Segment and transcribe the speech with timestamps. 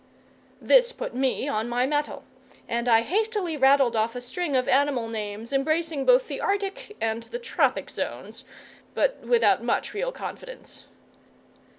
[0.59, 2.23] This put me on my mettle,
[2.67, 7.21] and I hastily rattled off a string of animal names embracing both the arctic and
[7.21, 8.43] the tropic zones,
[8.95, 10.87] but without much real confidence.